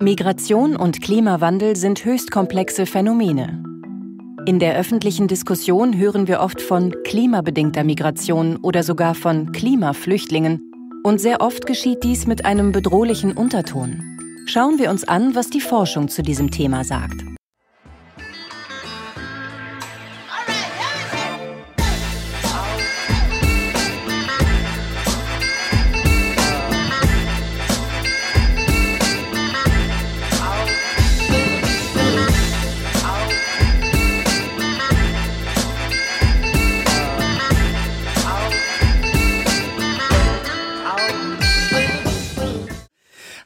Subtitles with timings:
[0.00, 3.64] Migration und Klimawandel sind höchst komplexe Phänomene.
[4.46, 10.62] In der öffentlichen Diskussion hören wir oft von klimabedingter Migration oder sogar von Klimaflüchtlingen,
[11.02, 14.00] und sehr oft geschieht dies mit einem bedrohlichen Unterton.
[14.46, 17.27] Schauen wir uns an, was die Forschung zu diesem Thema sagt.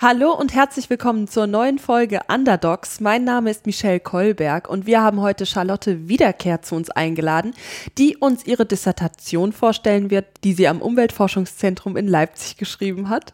[0.03, 2.99] Hallo und herzlich willkommen zur neuen Folge Underdogs.
[2.99, 7.55] Mein Name ist Michelle Kolberg und wir haben heute Charlotte Wiederkehr zu uns eingeladen,
[7.99, 13.33] die uns ihre Dissertation vorstellen wird, die sie am Umweltforschungszentrum in Leipzig geschrieben hat.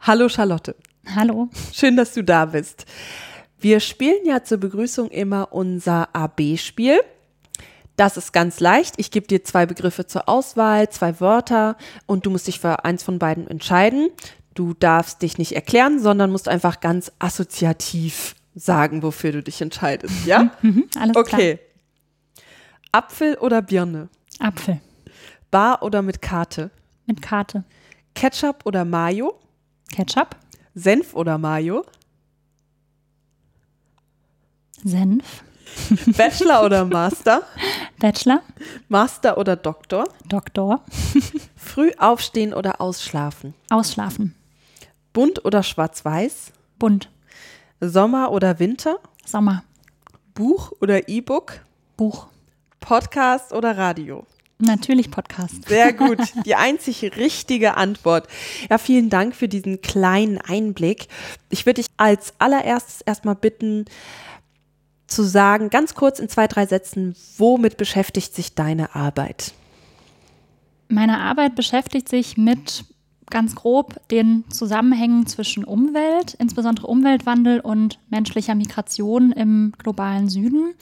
[0.00, 0.74] Hallo Charlotte.
[1.14, 1.50] Hallo.
[1.70, 2.86] Schön, dass du da bist.
[3.58, 6.98] Wir spielen ja zur Begrüßung immer unser AB-Spiel.
[7.96, 8.94] Das ist ganz leicht.
[8.96, 13.02] Ich gebe dir zwei Begriffe zur Auswahl, zwei Wörter und du musst dich für eins
[13.02, 14.08] von beiden entscheiden.
[14.54, 20.26] Du darfst dich nicht erklären, sondern musst einfach ganz assoziativ sagen, wofür du dich entscheidest,
[20.26, 20.50] ja?
[20.62, 21.56] Mhm, alles okay.
[21.56, 21.68] Klar.
[22.92, 24.08] Apfel oder Birne?
[24.40, 24.80] Apfel.
[25.50, 26.70] Bar oder mit Karte?
[27.06, 27.64] Mit Karte.
[28.14, 29.38] Ketchup oder Mayo?
[29.92, 30.36] Ketchup.
[30.74, 31.84] Senf oder Mayo?
[34.82, 35.44] Senf.
[36.16, 37.42] Bachelor oder Master?
[37.98, 38.42] Bachelor.
[38.88, 40.04] Master oder Doktor?
[40.28, 40.84] Doktor.
[41.56, 43.54] Früh aufstehen oder ausschlafen?
[43.68, 44.34] Ausschlafen.
[45.12, 46.52] Bunt oder schwarz-weiß?
[46.78, 47.10] Bunt.
[47.80, 48.98] Sommer oder Winter?
[49.24, 49.64] Sommer.
[50.34, 51.60] Buch oder E-Book?
[51.96, 52.28] Buch.
[52.78, 54.26] Podcast oder Radio?
[54.58, 55.68] Natürlich Podcast.
[55.68, 56.20] Sehr gut.
[56.44, 58.28] Die einzig richtige Antwort.
[58.70, 61.08] Ja, vielen Dank für diesen kleinen Einblick.
[61.48, 63.86] Ich würde dich als allererstes erstmal bitten,
[65.06, 69.52] zu sagen, ganz kurz in zwei, drei Sätzen, womit beschäftigt sich deine Arbeit?
[70.88, 72.84] Meine Arbeit beschäftigt sich mit
[73.30, 80.74] ganz grob den Zusammenhängen zwischen Umwelt, insbesondere Umweltwandel und menschlicher Migration im globalen Süden.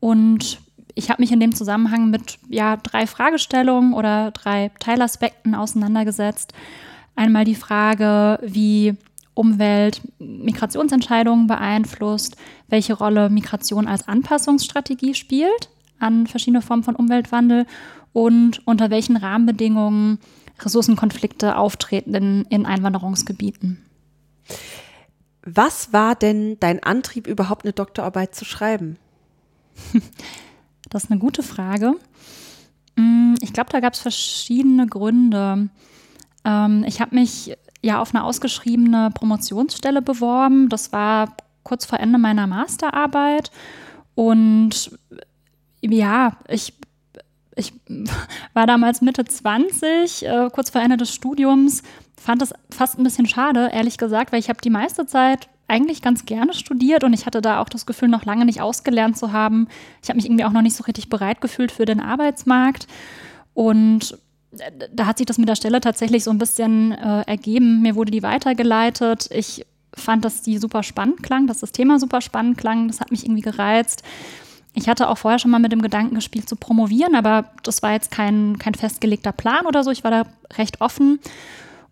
[0.00, 0.60] Und
[0.94, 6.52] ich habe mich in dem Zusammenhang mit ja, drei Fragestellungen oder drei Teilaspekten auseinandergesetzt.
[7.16, 8.94] Einmal die Frage, wie
[9.34, 12.36] Umwelt Migrationsentscheidungen beeinflusst,
[12.68, 15.68] welche Rolle Migration als Anpassungsstrategie spielt
[15.98, 17.66] an verschiedene Formen von Umweltwandel
[18.12, 20.18] und unter welchen Rahmenbedingungen
[20.60, 23.84] Ressourcenkonflikte auftreten in, in Einwanderungsgebieten.
[25.44, 28.96] Was war denn dein Antrieb, überhaupt eine Doktorarbeit zu schreiben?
[30.90, 31.94] Das ist eine gute Frage.
[32.94, 35.70] Mm, ich glaube, da gab es verschiedene Gründe.
[36.44, 40.68] Ähm, ich habe mich ja auf eine ausgeschriebene Promotionsstelle beworben.
[40.68, 43.50] Das war kurz vor Ende meiner Masterarbeit.
[44.14, 44.96] Und
[45.80, 46.74] ja, ich
[47.56, 47.72] ich
[48.54, 51.82] war damals Mitte 20, äh, kurz vor Ende des Studiums,
[52.20, 56.02] fand das fast ein bisschen schade, ehrlich gesagt, weil ich habe die meiste Zeit eigentlich
[56.02, 59.32] ganz gerne studiert und ich hatte da auch das Gefühl, noch lange nicht ausgelernt zu
[59.32, 59.68] haben.
[60.02, 62.86] Ich habe mich irgendwie auch noch nicht so richtig bereit gefühlt für den Arbeitsmarkt.
[63.54, 64.18] Und
[64.58, 67.80] äh, da hat sich das mit der Stelle tatsächlich so ein bisschen äh, ergeben.
[67.80, 69.28] Mir wurde die weitergeleitet.
[69.30, 69.64] Ich
[69.94, 72.88] fand, dass die super spannend klang, dass das Thema super spannend klang.
[72.88, 74.02] Das hat mich irgendwie gereizt.
[74.74, 77.92] Ich hatte auch vorher schon mal mit dem Gedanken gespielt zu promovieren, aber das war
[77.92, 79.90] jetzt kein, kein festgelegter Plan oder so.
[79.90, 80.24] Ich war da
[80.58, 81.20] recht offen.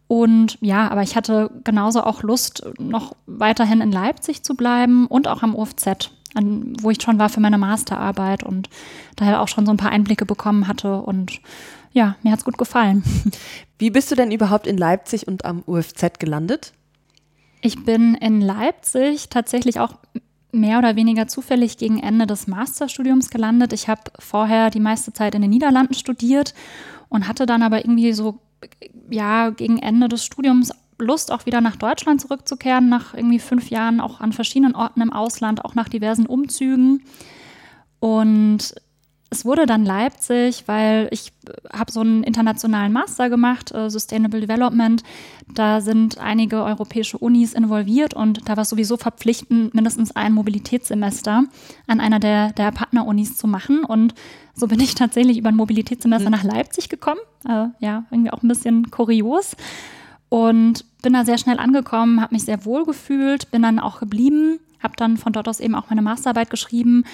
[0.08, 5.28] Und ja, aber ich hatte genauso auch Lust, noch weiterhin in Leipzig zu bleiben und
[5.28, 8.68] auch am UFZ, an, wo ich schon war für meine Masterarbeit und
[9.16, 11.00] daher auch schon so ein paar Einblicke bekommen hatte.
[11.00, 11.40] Und
[11.92, 13.04] ja, mir hat es gut gefallen.
[13.78, 16.72] Wie bist du denn überhaupt in Leipzig und am UFZ gelandet?
[17.62, 19.94] Ich bin in Leipzig tatsächlich auch
[20.52, 23.72] mehr oder weniger zufällig gegen Ende des Masterstudiums gelandet.
[23.72, 26.54] Ich habe vorher die meiste Zeit in den Niederlanden studiert
[27.08, 28.38] und hatte dann aber irgendwie so,
[29.10, 34.00] ja, gegen Ende des Studiums Lust, auch wieder nach Deutschland zurückzukehren, nach irgendwie fünf Jahren
[34.00, 37.02] auch an verschiedenen Orten im Ausland, auch nach diversen Umzügen.
[37.98, 38.74] Und
[39.32, 41.32] es wurde dann Leipzig, weil ich
[41.72, 45.02] habe so einen internationalen Master gemacht, äh, Sustainable Development.
[45.54, 51.44] Da sind einige europäische Unis involviert und da war es sowieso verpflichtend, mindestens ein Mobilitätssemester
[51.86, 53.84] an einer der, der Partnerunis zu machen.
[53.84, 54.14] Und
[54.54, 56.36] so bin ich tatsächlich über ein Mobilitätssemester mhm.
[56.36, 57.20] nach Leipzig gekommen.
[57.48, 59.56] Äh, ja, irgendwie auch ein bisschen kurios.
[60.28, 64.60] Und bin da sehr schnell angekommen, habe mich sehr wohl gefühlt, bin dann auch geblieben,
[64.82, 67.04] habe dann von dort aus eben auch meine Masterarbeit geschrieben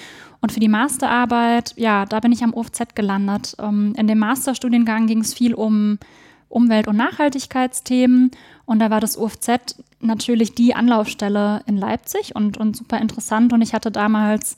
[0.41, 3.55] und für die Masterarbeit, ja, da bin ich am UFZ gelandet.
[3.59, 5.99] Ähm, in dem Masterstudiengang ging es viel um
[6.47, 8.31] Umwelt- und Nachhaltigkeitsthemen.
[8.65, 13.53] Und da war das UFZ natürlich die Anlaufstelle in Leipzig und, und super interessant.
[13.53, 14.57] Und ich hatte damals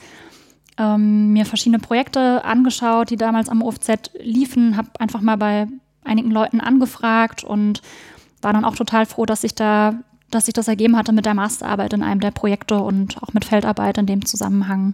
[0.77, 5.67] ähm, mir verschiedene Projekte angeschaut, die damals am UFZ liefen, habe einfach mal bei
[6.03, 7.81] einigen Leuten angefragt und
[8.41, 9.95] war dann auch total froh, dass ich da,
[10.31, 13.45] dass sich das ergeben hatte mit der Masterarbeit in einem der Projekte und auch mit
[13.45, 14.93] Feldarbeit in dem Zusammenhang.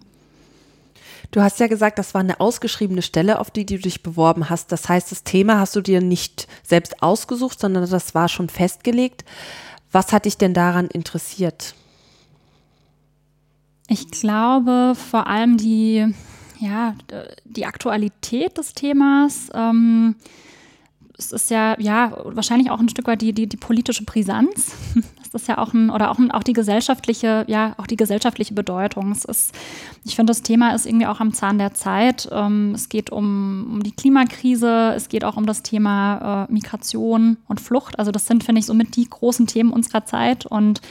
[1.31, 4.71] Du hast ja gesagt, das war eine ausgeschriebene Stelle, auf die du dich beworben hast.
[4.71, 9.25] Das heißt, das Thema hast du dir nicht selbst ausgesucht, sondern das war schon festgelegt.
[9.91, 11.75] Was hat dich denn daran interessiert?
[13.89, 16.13] Ich glaube vor allem die,
[16.59, 16.95] ja,
[17.45, 19.49] die Aktualität des Themas.
[19.53, 20.15] Ähm,
[21.17, 24.73] es ist ja, ja, wahrscheinlich auch ein Stück weit die, die, die politische Brisanz.
[25.37, 29.11] Ist ja auch ein, oder auch, auch die gesellschaftliche, ja, auch die gesellschaftliche Bedeutung.
[29.11, 29.53] Es ist,
[30.03, 32.27] ich finde, das Thema ist irgendwie auch am Zahn der Zeit.
[32.31, 37.37] Ähm, es geht um, um die Klimakrise, es geht auch um das Thema äh, Migration
[37.47, 37.99] und Flucht.
[37.99, 40.47] Also das sind, finde ich, somit die großen Themen unserer Zeit.
[40.47, 40.81] Und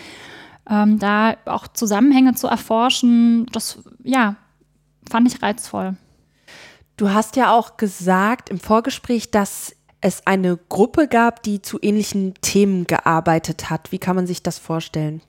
[0.70, 4.36] ähm, da auch Zusammenhänge zu erforschen, das, ja,
[5.10, 5.96] fand ich reizvoll.
[6.96, 9.75] Du hast ja auch gesagt im Vorgespräch, dass
[10.06, 13.90] es eine Gruppe gab, die zu ähnlichen Themen gearbeitet hat.
[13.90, 15.20] Wie kann man sich das vorstellen?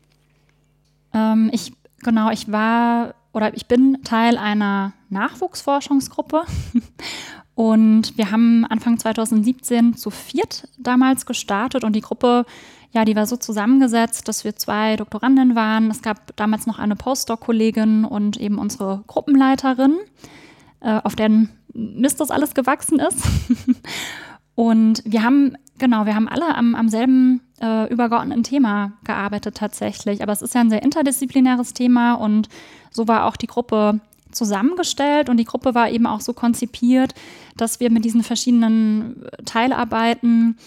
[1.15, 6.43] Ähm, ich, genau, ich war oder ich bin Teil einer Nachwuchsforschungsgruppe
[7.55, 12.45] und wir haben Anfang 2017 zu viert damals gestartet und die Gruppe,
[12.91, 15.89] ja, die war so zusammengesetzt, dass wir zwei Doktorandinnen waren.
[15.89, 19.97] Es gab damals noch eine Postdoc-Kollegin und eben unsere Gruppenleiterin,
[20.81, 23.23] äh, auf deren Mist das alles gewachsen ist.
[24.57, 30.23] Und wir haben, genau, wir haben alle am, am selben äh, übergeordneten Thema gearbeitet tatsächlich.
[30.23, 32.49] Aber es ist ja ein sehr interdisziplinäres Thema und
[32.89, 33.99] so war auch die Gruppe
[34.31, 37.13] zusammengestellt und die Gruppe war eben auch so konzipiert,
[37.55, 40.57] dass wir mit diesen verschiedenen Teilarbeiten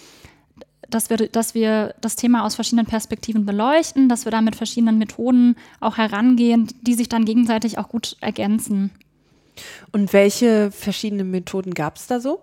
[0.89, 4.97] dass wir, dass wir das Thema aus verschiedenen Perspektiven beleuchten, dass wir da mit verschiedenen
[4.97, 8.91] Methoden auch herangehen, die sich dann gegenseitig auch gut ergänzen.
[9.91, 12.41] Und welche verschiedenen Methoden gab es da so?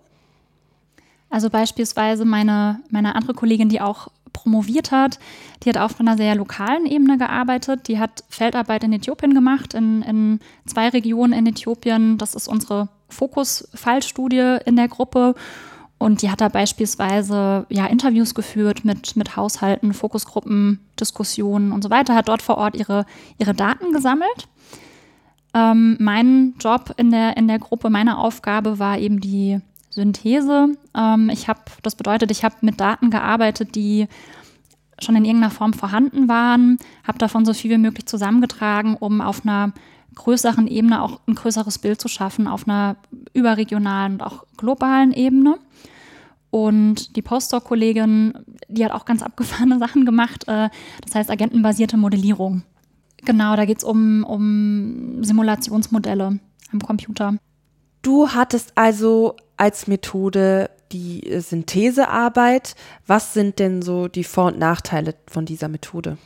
[1.30, 5.18] Also beispielsweise meine, meine andere Kollegin, die auch promoviert hat,
[5.62, 7.88] die hat auf einer sehr lokalen Ebene gearbeitet.
[7.88, 12.18] Die hat Feldarbeit in Äthiopien gemacht, in, in zwei Regionen in Äthiopien.
[12.18, 15.34] Das ist unsere Fokus-Fallstudie in der Gruppe.
[15.98, 21.90] Und die hat da beispielsweise ja, Interviews geführt mit, mit Haushalten, Fokusgruppen, Diskussionen und so
[21.90, 23.04] weiter, hat dort vor Ort ihre,
[23.38, 24.48] ihre Daten gesammelt.
[25.54, 29.60] Ähm, mein Job in der, in der Gruppe, meine Aufgabe war eben die
[29.90, 30.76] Synthese.
[30.94, 34.08] Ähm, ich habe, das bedeutet, ich habe mit Daten gearbeitet, die
[35.00, 39.44] schon in irgendeiner Form vorhanden waren, habe davon so viel wie möglich zusammengetragen, um auf
[39.44, 39.72] einer
[40.14, 42.96] größeren Ebene auch ein größeres Bild zu schaffen, auf einer
[43.32, 45.58] überregionalen und auch globalen Ebene.
[46.50, 48.34] Und die Postdoc-Kollegin,
[48.68, 50.70] die hat auch ganz abgefahrene Sachen gemacht, äh,
[51.04, 52.62] das heißt agentenbasierte Modellierung.
[53.24, 56.38] Genau, da geht es um, um Simulationsmodelle
[56.72, 57.34] am Computer.
[58.02, 62.74] Du hattest also als Methode die äh, Synthesearbeit.
[63.06, 66.16] Was sind denn so die Vor- und Nachteile von dieser Methode?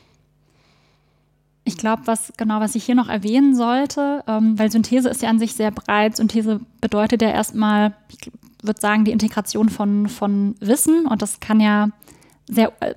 [1.64, 5.28] Ich glaube, was genau, was ich hier noch erwähnen sollte, ähm, weil Synthese ist ja
[5.28, 6.16] an sich sehr breit.
[6.16, 8.30] Synthese bedeutet ja erstmal, ich
[8.62, 11.88] würde sagen, die Integration von, von Wissen und das kann ja
[12.48, 12.94] sehr, äh,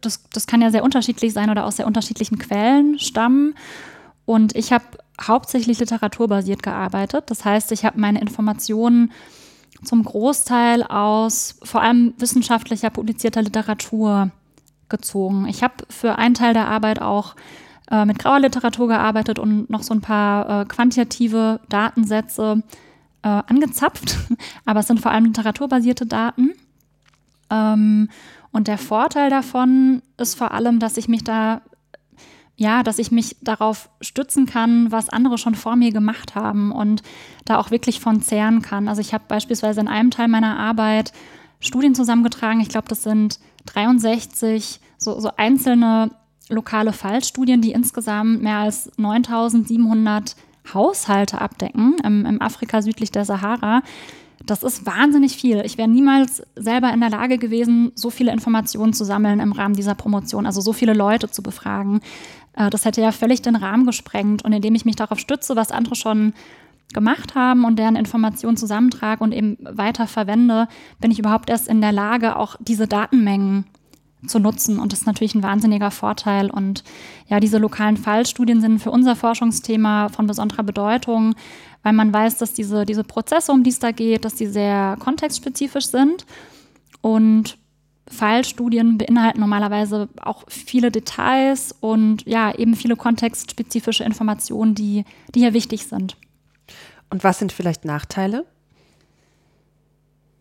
[0.00, 3.54] das, das kann ja sehr unterschiedlich sein oder aus sehr unterschiedlichen Quellen stammen.
[4.26, 4.84] Und ich habe
[5.20, 7.24] hauptsächlich literaturbasiert gearbeitet.
[7.30, 9.12] Das heißt, ich habe meine Informationen
[9.82, 14.30] zum Großteil aus vor allem wissenschaftlicher publizierter Literatur
[14.88, 15.46] gezogen.
[15.46, 17.34] Ich habe für einen Teil der Arbeit auch
[17.90, 22.62] äh, mit grauer Literatur gearbeitet und noch so ein paar äh, quantitative Datensätze
[23.22, 24.16] äh, angezapft,
[24.64, 26.52] aber es sind vor allem literaturbasierte Daten.
[27.50, 28.08] Ähm,
[28.52, 31.60] und der Vorteil davon ist vor allem, dass ich mich da
[32.56, 37.02] ja, dass ich mich darauf stützen kann, was andere schon vor mir gemacht haben und
[37.44, 38.88] da auch wirklich von zehren kann.
[38.88, 41.12] Also ich habe beispielsweise in einem Teil meiner Arbeit
[41.58, 42.60] Studien zusammengetragen.
[42.60, 46.10] Ich glaube, das sind 63 so, so einzelne
[46.48, 50.36] lokale Fallstudien, die insgesamt mehr als 9700
[50.72, 53.82] Haushalte abdecken im, im Afrika südlich der Sahara.
[54.46, 55.62] Das ist wahnsinnig viel.
[55.64, 59.74] Ich wäre niemals selber in der Lage gewesen, so viele Informationen zu sammeln im Rahmen
[59.74, 62.00] dieser Promotion, also so viele Leute zu befragen.
[62.56, 64.44] Äh, das hätte ja völlig den Rahmen gesprengt.
[64.44, 66.34] Und indem ich mich darauf stütze, was andere schon
[66.92, 70.68] gemacht haben und deren Informationen zusammentrage und eben weiter verwende,
[71.00, 73.64] bin ich überhaupt erst in der Lage, auch diese Datenmengen
[74.26, 74.78] zu nutzen.
[74.78, 76.50] Und das ist natürlich ein wahnsinniger Vorteil.
[76.50, 76.84] Und
[77.28, 81.34] ja, diese lokalen Fallstudien sind für unser Forschungsthema von besonderer Bedeutung,
[81.82, 84.96] weil man weiß, dass diese, diese Prozesse, um die es da geht, dass die sehr
[84.98, 86.24] kontextspezifisch sind.
[87.02, 87.58] Und
[88.06, 95.54] Fallstudien beinhalten normalerweise auch viele Details und ja, eben viele kontextspezifische Informationen, die, die hier
[95.54, 96.16] wichtig sind.
[97.10, 98.44] Und was sind vielleicht Nachteile?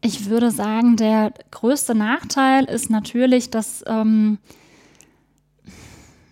[0.01, 4.37] Ich würde sagen, der größte Nachteil ist natürlich, dass, ähm,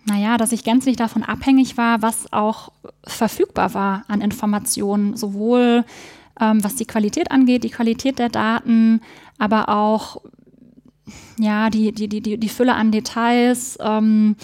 [0.04, 2.72] naja, dass ich gänzlich davon abhängig war, was auch
[3.06, 5.86] verfügbar war an Informationen, sowohl
[6.38, 9.00] ähm, was die Qualität angeht, die Qualität der Daten,
[9.38, 10.20] aber auch
[11.38, 13.78] ja, die, die, die, die Fülle an Details.
[13.80, 14.36] Ähm,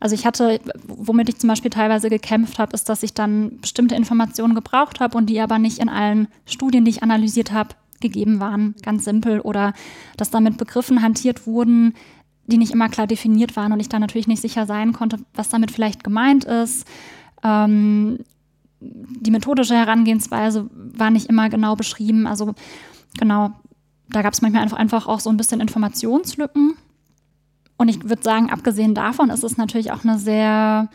[0.00, 3.94] also ich hatte, womit ich zum Beispiel teilweise gekämpft habe, ist, dass ich dann bestimmte
[3.94, 8.40] Informationen gebraucht habe und die aber nicht in allen Studien, die ich analysiert habe, gegeben
[8.40, 8.74] waren.
[8.82, 9.40] Ganz simpel.
[9.40, 9.72] Oder
[10.16, 11.94] dass da mit Begriffen hantiert wurden,
[12.46, 15.48] die nicht immer klar definiert waren und ich da natürlich nicht sicher sein konnte, was
[15.48, 16.86] damit vielleicht gemeint ist.
[17.44, 18.18] Ähm,
[18.80, 22.26] die methodische Herangehensweise war nicht immer genau beschrieben.
[22.26, 22.54] Also
[23.18, 23.52] genau,
[24.12, 26.76] da gab es manchmal einfach auch so ein bisschen Informationslücken.
[27.76, 30.88] Und ich würde sagen, abgesehen davon ist es natürlich auch eine sehr,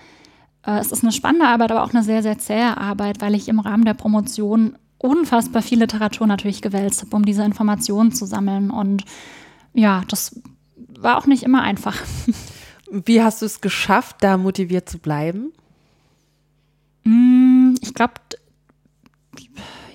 [0.65, 3.49] äh, es ist eine spannende Arbeit, aber auch eine sehr, sehr zähe Arbeit, weil ich
[3.49, 8.71] im Rahmen der Promotion unfassbar viel Literatur natürlich gewälzt habe, um diese Informationen zu sammeln.
[8.71, 9.03] Und
[9.73, 10.39] ja, das
[10.97, 11.95] war auch nicht immer einfach.
[12.91, 15.51] Wie hast du es geschafft, da motiviert zu bleiben?
[17.03, 18.13] Mm, ich glaube,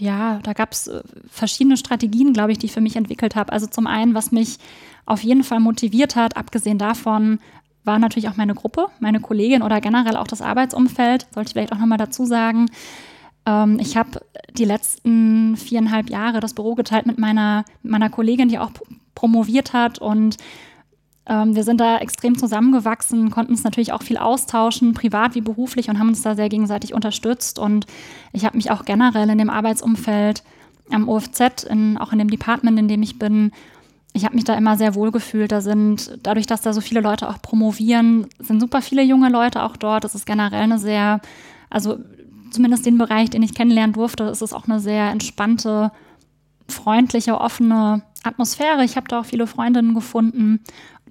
[0.03, 3.53] ja, da gab es äh, verschiedene Strategien, glaube ich, die ich für mich entwickelt habe.
[3.53, 4.59] Also zum einen, was mich
[5.07, 7.39] auf jeden Fall motiviert hat, abgesehen davon,
[7.85, 11.73] war natürlich auch meine Gruppe, meine Kollegin oder generell auch das Arbeitsumfeld, sollte ich vielleicht
[11.73, 12.67] auch nochmal dazu sagen.
[13.47, 14.21] Ähm, ich habe
[14.53, 18.73] die letzten viereinhalb Jahre das Büro geteilt mit meiner, meiner Kollegin, die auch
[19.15, 20.37] promoviert hat und
[21.27, 25.89] ähm, wir sind da extrem zusammengewachsen, konnten uns natürlich auch viel austauschen, privat wie beruflich
[25.89, 27.59] und haben uns da sehr gegenseitig unterstützt.
[27.59, 27.87] Und
[28.33, 30.43] ich habe mich auch generell in dem Arbeitsumfeld
[30.91, 33.53] am OFZ, in, auch in dem Department, in dem ich bin,
[34.15, 35.53] ich habe mich da immer sehr wohl gefühlt.
[35.53, 39.63] Da sind, dadurch, dass da so viele Leute auch promovieren, sind super viele junge Leute
[39.63, 40.05] auch dort.
[40.05, 41.21] Das ist generell eine sehr,
[41.71, 41.99] also
[42.51, 45.93] zumindest den Bereich, den ich kennenlernen durfte, ist es auch eine sehr entspannte,
[46.69, 48.85] freundliche, offene Atmosphäre.
[48.85, 50.61] Ich habe da auch viele Freundinnen gefunden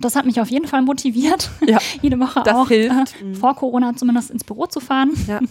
[0.02, 3.36] das hat mich auf jeden Fall motiviert, ja, jede Woche auch äh, mhm.
[3.36, 5.12] vor Corona zumindest ins Büro zu fahren.
[5.28, 5.40] Ja.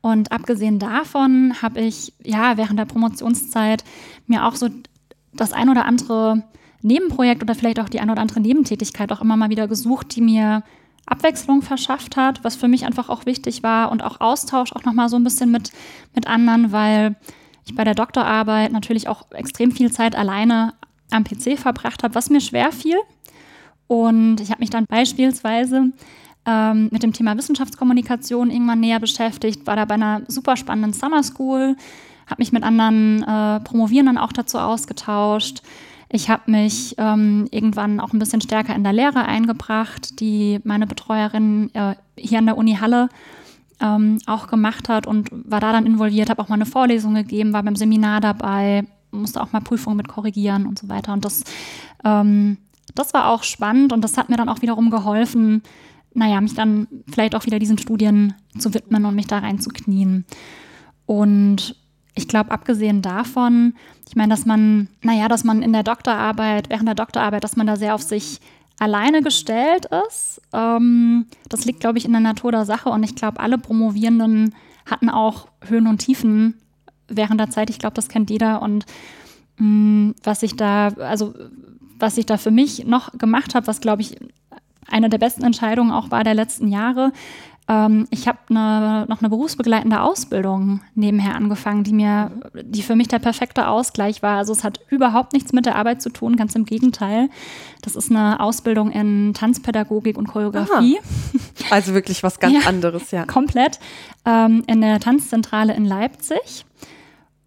[0.00, 3.82] Und abgesehen davon habe ich ja während der Promotionszeit
[4.26, 4.68] mir auch so
[5.32, 6.44] das ein oder andere
[6.82, 10.20] Nebenprojekt oder vielleicht auch die ein oder andere Nebentätigkeit auch immer mal wieder gesucht, die
[10.20, 10.62] mir
[11.04, 15.08] Abwechslung verschafft hat, was für mich einfach auch wichtig war und auch Austausch auch nochmal
[15.08, 15.72] so ein bisschen mit,
[16.14, 17.16] mit anderen, weil
[17.68, 20.74] ich bei der Doktorarbeit natürlich auch extrem viel Zeit alleine
[21.10, 22.96] am PC verbracht habe, was mir schwer fiel.
[23.86, 25.92] Und ich habe mich dann beispielsweise
[26.46, 31.22] ähm, mit dem Thema Wissenschaftskommunikation irgendwann näher beschäftigt, war da bei einer super spannenden Summer
[31.22, 31.76] School,
[32.26, 35.62] habe mich mit anderen äh, Promovierenden auch dazu ausgetauscht.
[36.10, 40.86] Ich habe mich ähm, irgendwann auch ein bisschen stärker in der Lehre eingebracht, die meine
[40.86, 43.08] Betreuerin äh, hier an der Uni Halle
[43.80, 47.52] ähm, auch gemacht hat und war da dann involviert, habe auch mal eine Vorlesung gegeben,
[47.52, 51.12] war beim Seminar dabei, musste auch mal Prüfungen mit korrigieren und so weiter.
[51.12, 51.44] Und das,
[52.04, 52.58] ähm,
[52.94, 55.62] das war auch spannend und das hat mir dann auch wiederum geholfen,
[56.14, 60.24] naja, mich dann vielleicht auch wieder diesen Studien zu widmen und mich da reinzuknien.
[61.06, 61.76] Und
[62.14, 63.74] ich glaube, abgesehen davon,
[64.08, 67.66] ich meine, dass man, naja, dass man in der Doktorarbeit, während der Doktorarbeit, dass man
[67.66, 68.40] da sehr auf sich
[68.78, 70.40] alleine gestellt ist.
[70.52, 74.54] Ähm, das liegt, glaube ich, in der Natur der Sache und ich glaube, alle Promovierenden
[74.86, 76.54] hatten auch Höhen und Tiefen
[77.08, 77.70] während der Zeit.
[77.70, 78.62] Ich glaube, das kennt jeder.
[78.62, 78.86] Und
[79.56, 81.34] mh, mm, was ich da, also
[81.98, 84.16] was ich da für mich noch gemacht habe, was glaube ich
[84.86, 87.12] eine der besten Entscheidungen auch war der letzten Jahre.
[87.68, 92.30] Ähm, ich habe ne, noch eine berufsbegleitende Ausbildung nebenher angefangen, die mir,
[92.62, 94.38] die für mich der perfekte Ausgleich war.
[94.38, 97.28] Also es hat überhaupt nichts mit der Arbeit zu tun, ganz im Gegenteil.
[97.82, 100.98] Das ist eine Ausbildung in Tanzpädagogik und Choreografie.
[100.98, 101.66] Aha.
[101.70, 103.26] Also wirklich was ganz ja, anderes, ja.
[103.26, 103.78] Komplett.
[104.24, 106.64] Ähm, in der Tanzzentrale in Leipzig.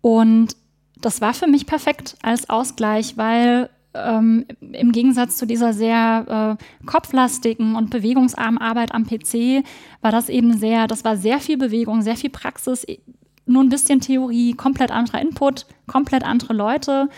[0.02, 0.56] Und
[1.00, 6.86] das war für mich perfekt als Ausgleich, weil ähm, im Gegensatz zu dieser sehr äh,
[6.86, 9.66] kopflastigen und bewegungsarmen Arbeit am PC
[10.02, 12.86] war das eben sehr, das war sehr viel Bewegung, sehr viel Praxis,
[13.46, 17.10] nur ein bisschen Theorie, komplett anderer Input, komplett andere Leute.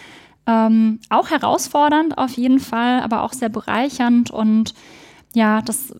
[0.45, 4.73] Ähm, auch herausfordernd auf jeden Fall, aber auch sehr bereichernd und
[5.33, 5.93] ja, das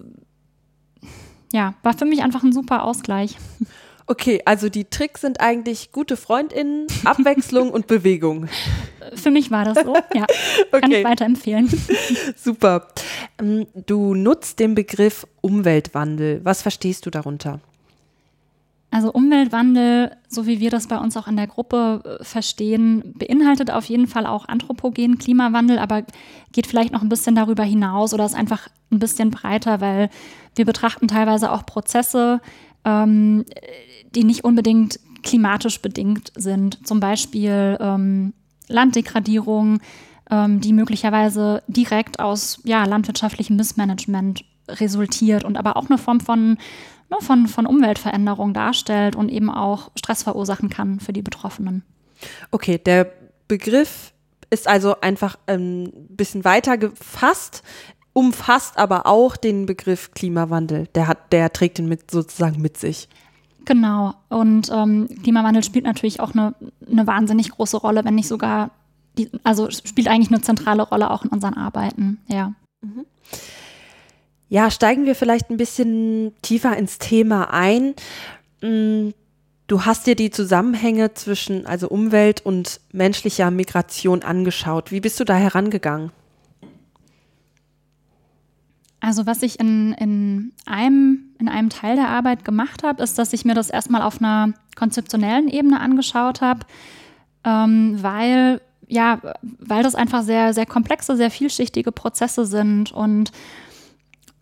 [1.53, 3.37] ja, war für mich einfach ein super Ausgleich.
[4.13, 8.45] Okay, also die Tricks sind eigentlich gute FreundInnen, Abwechslung und Bewegung.
[9.15, 10.27] Für mich war das so, ja.
[10.71, 10.71] okay.
[10.81, 11.67] Kann ich weiterempfehlen.
[12.35, 12.89] Super.
[13.41, 16.41] Ähm, du nutzt den Begriff Umweltwandel.
[16.43, 17.59] Was verstehst du darunter?
[18.91, 23.71] Also Umweltwandel, so wie wir das bei uns auch in der Gruppe äh, verstehen, beinhaltet
[23.71, 26.03] auf jeden Fall auch anthropogenen Klimawandel, aber
[26.51, 30.11] geht vielleicht noch ein bisschen darüber hinaus oder ist einfach ein bisschen breiter, weil
[30.53, 32.41] wir betrachten teilweise auch Prozesse,
[32.85, 33.45] ähm,
[34.15, 36.85] die nicht unbedingt klimatisch bedingt sind.
[36.85, 38.33] Zum Beispiel ähm,
[38.67, 39.79] Landdegradierung,
[40.29, 46.57] ähm, die möglicherweise direkt aus ja, landwirtschaftlichem Missmanagement resultiert und aber auch eine Form von
[47.13, 51.83] ne, von, von Umweltveränderung darstellt und eben auch Stress verursachen kann für die Betroffenen.
[52.51, 53.11] Okay, der
[53.47, 54.13] Begriff
[54.49, 57.63] ist also einfach ein bisschen weiter gefasst,
[58.13, 60.87] umfasst aber auch den Begriff Klimawandel.
[60.95, 63.09] Der, hat, der trägt ihn mit, sozusagen mit sich.
[63.65, 64.13] Genau.
[64.29, 66.53] Und ähm, Klimawandel spielt natürlich auch eine,
[66.89, 68.71] eine wahnsinnig große Rolle, wenn nicht sogar,
[69.17, 72.53] die, also spielt eigentlich eine zentrale Rolle auch in unseren Arbeiten, ja.
[72.81, 73.05] Mhm.
[74.49, 77.95] Ja, steigen wir vielleicht ein bisschen tiefer ins Thema ein.
[78.61, 79.09] Mm,
[79.65, 84.91] du hast dir die Zusammenhänge zwischen also Umwelt und menschlicher Migration angeschaut.
[84.91, 86.11] Wie bist du da herangegangen?
[89.03, 93.33] Also was ich in, in, einem, in einem Teil der Arbeit gemacht habe, ist, dass
[93.33, 96.61] ich mir das erstmal auf einer konzeptionellen Ebene angeschaut habe,
[97.43, 99.19] ähm, weil ja,
[99.59, 103.33] weil das einfach sehr, sehr komplexe, sehr vielschichtige Prozesse sind und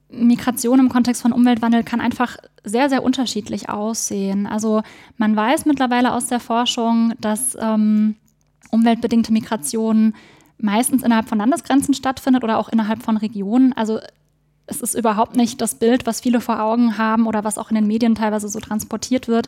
[0.09, 4.45] Migration im Kontext von Umweltwandel kann einfach sehr, sehr unterschiedlich aussehen.
[4.45, 4.83] Also
[5.17, 8.15] man weiß mittlerweile aus der Forschung, dass ähm,
[8.69, 10.13] umweltbedingte Migration
[10.59, 13.73] meistens innerhalb von Landesgrenzen stattfindet oder auch innerhalb von Regionen.
[13.73, 13.99] Also
[14.71, 17.75] es ist überhaupt nicht das Bild, was viele vor Augen haben oder was auch in
[17.75, 19.47] den Medien teilweise so transportiert wird,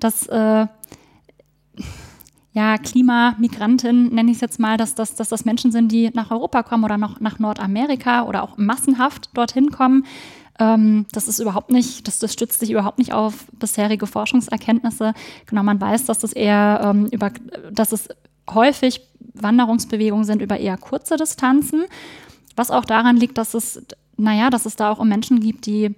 [0.00, 0.66] dass äh,
[2.54, 6.30] ja, Klimamigranten, nenne ich es jetzt mal, dass, dass, dass das Menschen sind, die nach
[6.30, 10.04] Europa kommen oder noch nach Nordamerika oder auch massenhaft dorthin kommen.
[10.58, 15.14] Ähm, das ist überhaupt nicht, das, das stützt sich überhaupt nicht auf bisherige Forschungserkenntnisse.
[15.46, 17.30] Genau, man weiß, dass das eher ähm, über,
[17.70, 18.08] dass es
[18.50, 19.00] häufig
[19.34, 21.84] Wanderungsbewegungen sind über eher kurze Distanzen.
[22.54, 23.82] Was auch daran liegt, dass es,
[24.22, 25.94] naja, dass es da auch um Menschen gibt, die,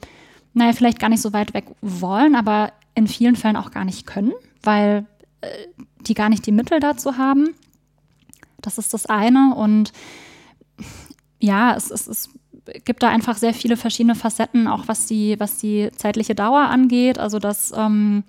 [0.54, 4.06] naja, vielleicht gar nicht so weit weg wollen, aber in vielen Fällen auch gar nicht
[4.06, 5.06] können, weil
[5.40, 5.48] äh,
[6.00, 7.50] die gar nicht die Mittel dazu haben.
[8.60, 9.54] Das ist das eine.
[9.54, 9.92] Und
[11.38, 12.30] ja, es, es, es
[12.84, 17.18] gibt da einfach sehr viele verschiedene Facetten, auch was die, was die zeitliche Dauer angeht.
[17.18, 18.24] Also dass ähm,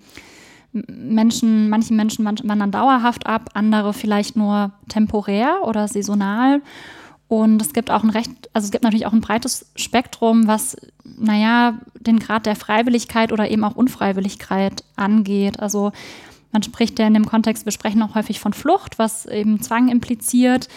[0.72, 6.60] Menschen, manche Menschen wandern dauerhaft ab, andere vielleicht nur temporär oder saisonal.
[7.28, 10.76] Und es gibt auch ein recht, also es gibt natürlich auch ein breites Spektrum, was,
[11.04, 15.58] naja, den Grad der Freiwilligkeit oder eben auch Unfreiwilligkeit angeht.
[15.58, 15.90] Also
[16.52, 19.88] man spricht ja in dem Kontext, wir sprechen auch häufig von Flucht, was eben Zwang
[19.88, 20.68] impliziert.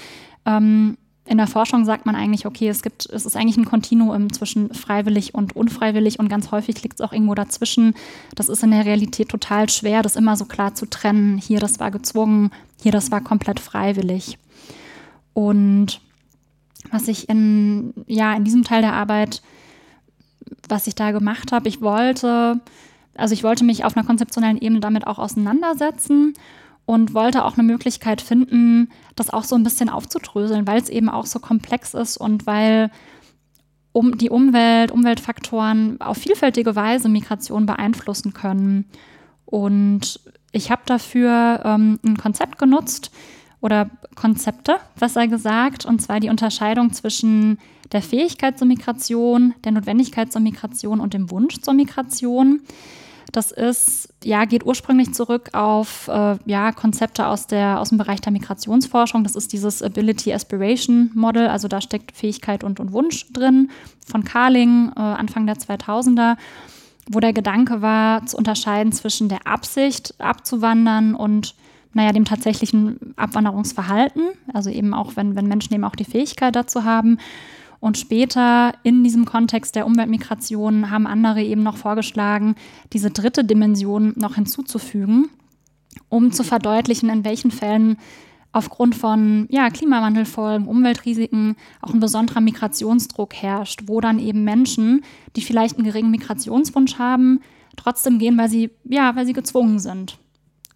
[0.45, 0.97] Ähm,
[1.29, 4.73] in der Forschung sagt man eigentlich, okay, es gibt, es ist eigentlich ein Kontinuum zwischen
[4.73, 7.93] freiwillig und unfreiwillig und ganz häufig liegt es auch irgendwo dazwischen.
[8.33, 11.37] Das ist in der Realität total schwer, das immer so klar zu trennen.
[11.37, 12.49] Hier, das war gezwungen,
[12.81, 14.39] hier, das war komplett freiwillig.
[15.33, 16.01] Und
[16.91, 19.41] was ich in, ja, in diesem Teil der Arbeit,
[20.67, 22.59] was ich da gemacht habe, ich wollte
[23.19, 26.33] also ich wollte mich auf einer konzeptionellen Ebene damit auch auseinandersetzen
[26.85, 31.09] und wollte auch eine Möglichkeit finden, das auch so ein bisschen aufzudröseln, weil es eben
[31.09, 32.89] auch so komplex ist und weil
[33.91, 38.85] um die Umwelt, Umweltfaktoren auf vielfältige Weise Migration beeinflussen können.
[39.45, 40.19] Und
[40.51, 43.11] ich habe dafür ähm, ein Konzept genutzt
[43.61, 47.57] oder Konzepte, besser gesagt, und zwar die Unterscheidung zwischen
[47.91, 52.61] der Fähigkeit zur Migration, der Notwendigkeit zur Migration und dem Wunsch zur Migration.
[53.31, 58.21] Das ist, ja, geht ursprünglich zurück auf äh, ja, Konzepte aus, der, aus dem Bereich
[58.21, 59.23] der Migrationsforschung.
[59.23, 63.69] Das ist dieses Ability Aspiration Model, also da steckt Fähigkeit und, und Wunsch drin
[64.05, 66.37] von Carling, äh, Anfang der 2000er,
[67.07, 71.55] wo der Gedanke war, zu unterscheiden zwischen der Absicht abzuwandern und
[71.93, 74.23] naja, dem tatsächlichen Abwanderungsverhalten,
[74.53, 77.17] also eben auch, wenn, wenn Menschen eben auch die Fähigkeit dazu haben.
[77.79, 82.55] Und später in diesem Kontext der Umweltmigration haben andere eben noch vorgeschlagen,
[82.91, 85.29] diese dritte Dimension noch hinzuzufügen,
[86.09, 87.97] um zu verdeutlichen, in welchen Fällen
[88.51, 95.03] aufgrund von ja, Klimawandelfolgen, Umweltrisiken auch ein besonderer Migrationsdruck herrscht, wo dann eben Menschen,
[95.35, 97.41] die vielleicht einen geringen Migrationswunsch haben,
[97.77, 100.17] trotzdem gehen, weil sie, ja, weil sie gezwungen sind.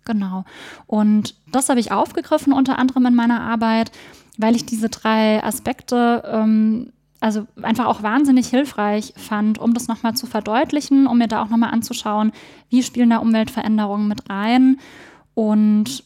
[0.06, 0.44] Genau.
[0.86, 3.92] Und das habe ich aufgegriffen unter anderem in meiner Arbeit
[4.38, 10.14] weil ich diese drei Aspekte ähm, also einfach auch wahnsinnig hilfreich fand, um das nochmal
[10.14, 12.34] zu verdeutlichen, um mir da auch nochmal anzuschauen,
[12.70, 14.78] wie spielen da Umweltveränderungen mit rein.
[15.34, 16.04] Und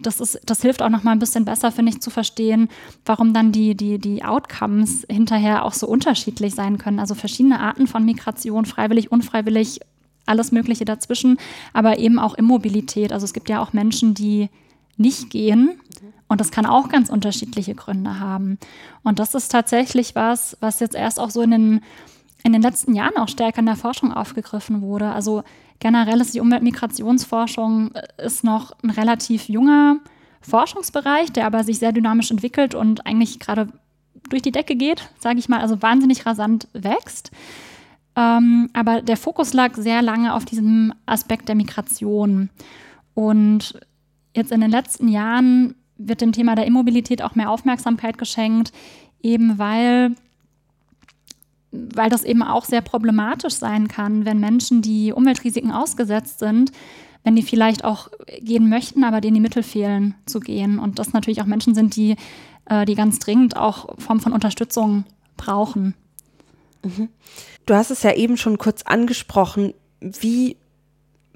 [0.00, 2.68] das, ist, das hilft auch nochmal ein bisschen besser, finde ich, zu verstehen,
[3.04, 6.98] warum dann die, die, die Outcomes hinterher auch so unterschiedlich sein können.
[6.98, 9.80] Also verschiedene Arten von Migration, freiwillig, unfreiwillig,
[10.28, 11.38] alles Mögliche dazwischen,
[11.72, 13.12] aber eben auch Immobilität.
[13.12, 14.48] Also es gibt ja auch Menschen, die
[14.96, 15.80] nicht gehen.
[16.28, 18.58] Und das kann auch ganz unterschiedliche Gründe haben.
[19.02, 21.80] Und das ist tatsächlich was, was jetzt erst auch so in den,
[22.44, 25.10] in den letzten Jahren auch stärker in der Forschung aufgegriffen wurde.
[25.10, 25.42] Also
[25.80, 29.96] generell ist die Umweltmigrationsforschung äh, ist noch ein relativ junger
[30.42, 33.68] Forschungsbereich, der aber sich sehr dynamisch entwickelt und eigentlich gerade
[34.28, 37.30] durch die Decke geht, sage ich mal, also wahnsinnig rasant wächst.
[38.18, 42.50] Ähm, aber der Fokus lag sehr lange auf diesem Aspekt der Migration.
[43.14, 43.78] Und
[44.34, 48.72] jetzt in den letzten Jahren wird dem Thema der Immobilität auch mehr Aufmerksamkeit geschenkt,
[49.22, 50.16] eben weil,
[51.70, 56.72] weil das eben auch sehr problematisch sein kann, wenn Menschen, die Umweltrisiken ausgesetzt sind,
[57.22, 58.08] wenn die vielleicht auch
[58.40, 60.80] gehen möchten, aber denen die Mittel fehlen zu gehen.
[60.80, 62.16] Und das natürlich auch Menschen sind, die,
[62.64, 65.04] äh, die ganz dringend auch Form von Unterstützung
[65.36, 65.94] brauchen.
[67.66, 69.74] Du hast es ja eben schon kurz angesprochen.
[70.00, 70.56] Wie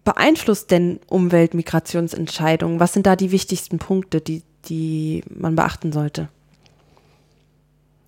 [0.05, 2.81] beeinflusst denn Umweltmigrationsentscheidungen?
[2.81, 6.28] Was sind da die wichtigsten Punkte, die, die man beachten sollte?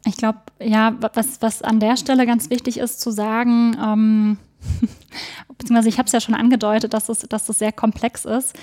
[0.06, 4.36] Ich glaube, ja, was, was an der Stelle ganz wichtig ist zu sagen, ähm,
[5.58, 8.54] beziehungsweise ich habe es ja schon angedeutet, dass es, dass es sehr komplex ist.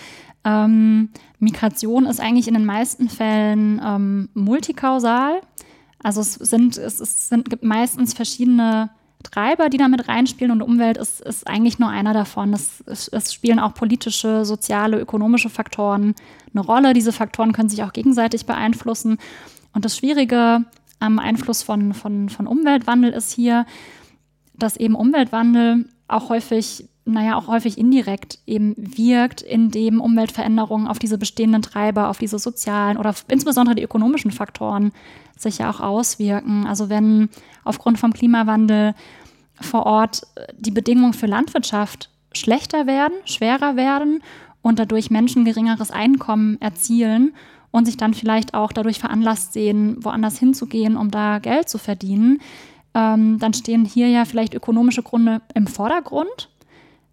[0.43, 5.41] Ähm, Migration ist eigentlich in den meisten Fällen ähm, multikausal.
[6.03, 8.89] Also es sind, es, es sind, gibt meistens verschiedene
[9.23, 12.53] Treiber, die da mit reinspielen und Umwelt ist, ist eigentlich nur einer davon.
[12.53, 16.15] Es, es, es, spielen auch politische, soziale, ökonomische Faktoren
[16.53, 16.93] eine Rolle.
[16.93, 19.17] Diese Faktoren können sich auch gegenseitig beeinflussen.
[19.73, 20.65] Und das Schwierige
[20.99, 23.65] am Einfluss von, von, von Umweltwandel ist hier,
[24.53, 31.17] dass eben Umweltwandel auch häufig, naja, auch häufig indirekt eben wirkt, indem Umweltveränderungen auf diese
[31.17, 34.91] bestehenden Treiber, auf diese sozialen oder insbesondere die ökonomischen Faktoren
[35.37, 36.67] sich ja auch auswirken.
[36.67, 37.29] Also wenn
[37.63, 38.93] aufgrund vom Klimawandel
[39.59, 44.21] vor Ort äh, die Bedingungen für Landwirtschaft schlechter werden, schwerer werden
[44.61, 47.33] und dadurch Menschen geringeres Einkommen erzielen
[47.71, 52.39] und sich dann vielleicht auch dadurch veranlasst sehen, woanders hinzugehen, um da Geld zu verdienen,
[52.93, 56.49] ähm, dann stehen hier ja vielleicht ökonomische Gründe im Vordergrund.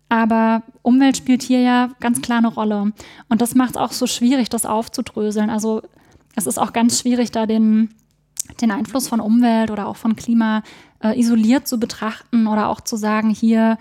[0.08, 2.92] Aber Umwelt spielt hier ja ganz klar eine Rolle.
[3.28, 5.50] Und das macht es auch so schwierig, das aufzudröseln.
[5.50, 5.82] Also
[6.34, 7.90] es ist auch ganz schwierig, da den,
[8.60, 10.62] den Einfluss von Umwelt oder auch von Klima
[11.02, 13.76] äh, isoliert zu betrachten oder auch zu sagen, hier,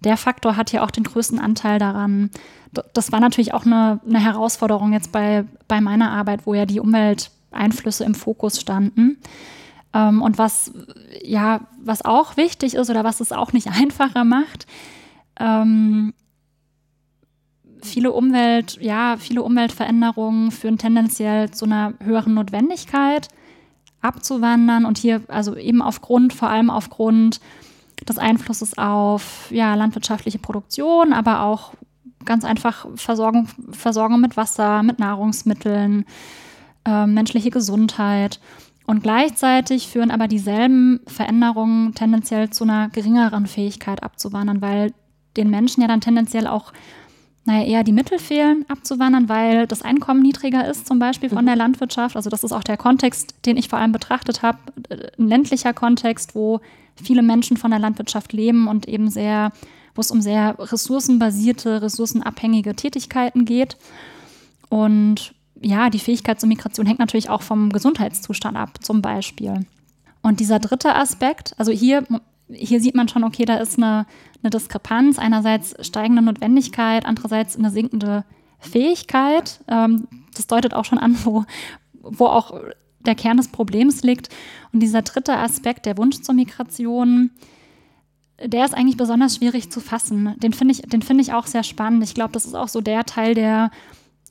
[0.00, 2.30] der Faktor hat ja auch den größten Anteil daran.
[2.94, 6.80] Das war natürlich auch eine, eine Herausforderung jetzt bei, bei meiner Arbeit, wo ja die
[6.80, 9.18] Umwelteinflüsse im Fokus standen.
[9.92, 10.72] Ähm, und was,
[11.22, 14.66] ja, was auch wichtig ist oder was es auch nicht einfacher macht,
[15.38, 16.14] ähm,
[17.82, 23.28] viele Umwelt, ja, viele Umweltveränderungen führen tendenziell zu einer höheren Notwendigkeit
[24.00, 27.40] abzuwandern und hier also eben aufgrund, vor allem aufgrund
[28.08, 31.72] des Einflusses auf ja, landwirtschaftliche Produktion, aber auch
[32.24, 36.04] ganz einfach Versorgung, Versorgung mit Wasser, mit Nahrungsmitteln,
[36.84, 38.40] äh, menschliche Gesundheit.
[38.86, 44.92] Und gleichzeitig führen aber dieselben Veränderungen tendenziell zu einer geringeren Fähigkeit abzuwandern, weil
[45.36, 46.72] den Menschen ja dann tendenziell auch
[47.44, 51.46] naja, eher die Mittel fehlen, abzuwandern, weil das Einkommen niedriger ist, zum Beispiel von mhm.
[51.46, 52.14] der Landwirtschaft.
[52.14, 54.58] Also das ist auch der Kontext, den ich vor allem betrachtet habe.
[55.18, 56.60] Ein ländlicher Kontext, wo
[56.94, 59.50] viele Menschen von der Landwirtschaft leben und eben sehr,
[59.94, 63.76] wo es um sehr ressourcenbasierte, ressourcenabhängige Tätigkeiten geht.
[64.68, 69.66] Und ja, die Fähigkeit zur Migration hängt natürlich auch vom Gesundheitszustand ab, zum Beispiel.
[70.22, 72.04] Und dieser dritte Aspekt, also hier,
[72.54, 74.06] hier sieht man schon, okay, da ist eine,
[74.42, 75.18] eine Diskrepanz.
[75.18, 78.24] Einerseits steigende Notwendigkeit, andererseits eine sinkende
[78.58, 79.60] Fähigkeit.
[79.68, 81.44] Ähm, das deutet auch schon an, wo,
[81.94, 82.54] wo auch
[83.00, 84.28] der Kern des Problems liegt.
[84.72, 87.30] Und dieser dritte Aspekt, der Wunsch zur Migration,
[88.44, 90.34] der ist eigentlich besonders schwierig zu fassen.
[90.38, 92.02] Den finde ich, den finde ich auch sehr spannend.
[92.04, 93.70] Ich glaube, das ist auch so der Teil, der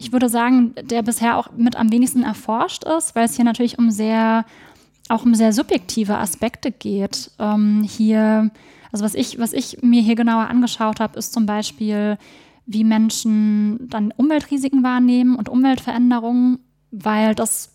[0.01, 3.77] ich würde sagen, der bisher auch mit am wenigsten erforscht ist, weil es hier natürlich
[3.77, 4.45] um sehr,
[5.09, 7.31] auch um sehr subjektive Aspekte geht.
[7.39, 8.51] Ähm, hier,
[8.91, 12.17] also was ich, was ich mir hier genauer angeschaut habe, ist zum Beispiel,
[12.65, 16.59] wie Menschen dann Umweltrisiken wahrnehmen und Umweltveränderungen,
[16.91, 17.71] weil das,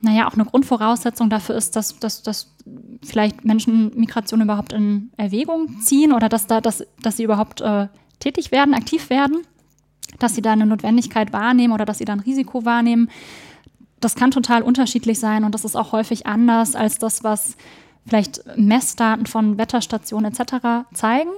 [0.00, 2.54] naja, auch eine Grundvoraussetzung dafür ist, dass, dass, dass
[3.02, 7.88] vielleicht Menschen Migration überhaupt in Erwägung ziehen oder dass, da, dass, dass sie überhaupt äh,
[8.18, 9.42] tätig werden, aktiv werden
[10.18, 13.10] dass sie da eine Notwendigkeit wahrnehmen oder dass sie da ein Risiko wahrnehmen.
[14.00, 17.56] Das kann total unterschiedlich sein und das ist auch häufig anders als das, was
[18.06, 20.86] vielleicht Messdaten von Wetterstationen etc.
[20.94, 21.30] zeigen.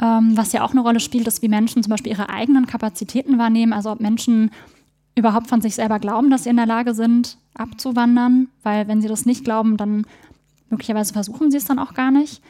[0.00, 3.38] Ähm, was ja auch eine Rolle spielt, ist, wie Menschen zum Beispiel ihre eigenen Kapazitäten
[3.38, 3.72] wahrnehmen.
[3.72, 4.50] Also ob Menschen
[5.14, 9.08] überhaupt von sich selber glauben, dass sie in der Lage sind, abzuwandern, weil wenn sie
[9.08, 10.06] das nicht glauben, dann
[10.70, 12.42] möglicherweise versuchen sie es dann auch gar nicht.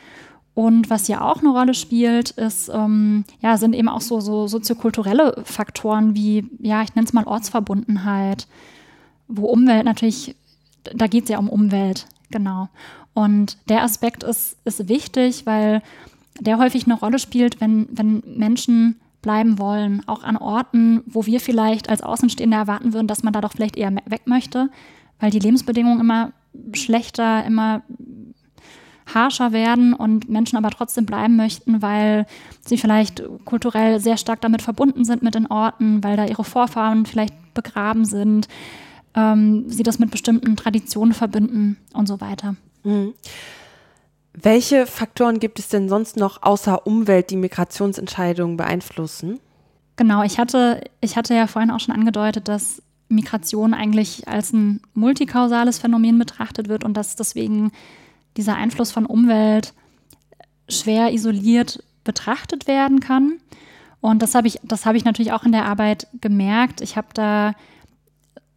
[0.55, 4.47] Und was hier auch eine Rolle spielt, ist, ähm, ja, sind eben auch so, so
[4.47, 8.47] soziokulturelle Faktoren wie, ja, ich nenne es mal Ortsverbundenheit,
[9.29, 10.37] wo Umwelt natürlich,
[10.95, 12.69] da geht es ja um Umwelt, genau.
[13.15, 15.83] Und der Aspekt ist, ist wichtig, weil
[16.41, 21.41] der häufig eine Rolle spielt, wenn, wenn Menschen bleiben wollen, auch an Orten, wo wir
[21.41, 24.69] vielleicht als Außenstehende erwarten würden, dass man da doch vielleicht eher weg möchte,
[25.19, 26.33] weil die Lebensbedingungen immer
[26.75, 27.83] schlechter, immer
[29.13, 32.27] harscher werden und Menschen aber trotzdem bleiben möchten, weil
[32.61, 37.07] sie vielleicht kulturell sehr stark damit verbunden sind mit den Orten, weil da ihre Vorfahren
[37.07, 38.49] vielleicht begraben sind,
[39.15, 42.57] ähm, sie das mit bestimmten Traditionen verbinden und so weiter.
[42.83, 43.15] Mhm.
[44.33, 49.39] Welche Faktoren gibt es denn sonst noch außer Umwelt, die Migrationsentscheidungen beeinflussen?
[49.97, 54.81] Genau, ich hatte, ich hatte ja vorhin auch schon angedeutet, dass Migration eigentlich als ein
[54.95, 57.71] multikausales Phänomen betrachtet wird und dass deswegen
[58.37, 59.73] dieser Einfluss von Umwelt
[60.69, 63.39] schwer isoliert betrachtet werden kann.
[64.01, 66.81] Und das habe ich, das habe ich natürlich auch in der Arbeit gemerkt.
[66.81, 67.53] Ich habe da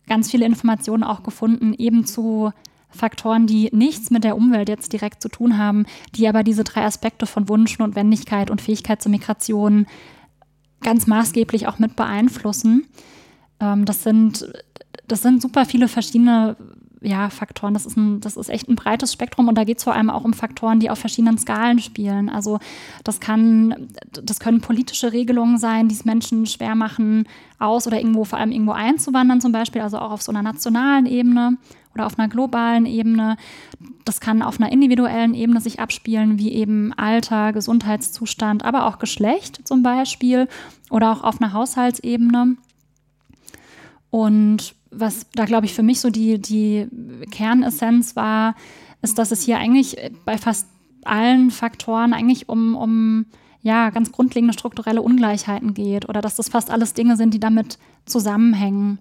[0.07, 2.51] ganz viele Informationen auch gefunden, eben zu
[2.89, 6.85] Faktoren, die nichts mit der Umwelt jetzt direkt zu tun haben, die aber diese drei
[6.85, 9.85] Aspekte von Wunsch, Notwendigkeit und Fähigkeit zur Migration
[10.81, 12.85] ganz maßgeblich auch mit beeinflussen.
[13.59, 14.47] Ähm, das, sind,
[15.07, 16.55] das sind super viele verschiedene
[17.01, 17.73] ja, Faktoren.
[17.73, 20.09] Das ist, ein, das ist echt ein breites Spektrum und da geht es vor allem
[20.09, 22.29] auch um Faktoren, die auf verschiedenen Skalen spielen.
[22.29, 22.59] Also
[23.03, 27.27] das kann, das können politische Regelungen sein, die es Menschen schwer machen,
[27.59, 31.05] aus oder irgendwo, vor allem irgendwo einzuwandern, zum Beispiel, also auch auf so einer nationalen
[31.05, 31.57] Ebene
[31.93, 33.37] oder auf einer globalen Ebene.
[34.05, 39.67] Das kann auf einer individuellen Ebene sich abspielen, wie eben Alter, Gesundheitszustand, aber auch Geschlecht
[39.67, 40.47] zum Beispiel
[40.89, 42.55] oder auch auf einer Haushaltsebene.
[44.09, 46.87] Und was da, glaube ich, für mich so die, die
[47.31, 48.55] Kernessenz war,
[49.01, 50.67] ist, dass es hier eigentlich bei fast
[51.03, 53.25] allen Faktoren eigentlich um, um
[53.61, 57.77] ja, ganz grundlegende strukturelle Ungleichheiten geht oder dass das fast alles Dinge sind, die damit
[58.05, 58.99] zusammenhängen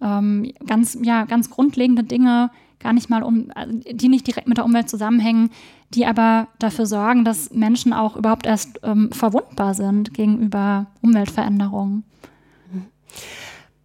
[0.00, 3.50] ähm, ganz, ja, ganz grundlegende Dinge, gar nicht mal um,
[3.90, 5.50] die nicht direkt mit der Umwelt zusammenhängen,
[5.94, 12.04] die aber dafür sorgen, dass Menschen auch überhaupt erst ähm, verwundbar sind gegenüber Umweltveränderungen.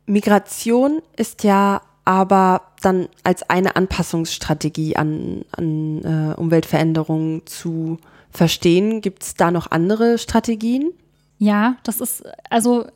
[0.10, 8.00] Migration ist ja aber dann als eine Anpassungsstrategie an, an äh, Umweltveränderungen zu
[8.32, 9.02] verstehen.
[9.02, 10.92] Gibt es da noch andere Strategien?
[11.38, 12.88] Ja, das ist, also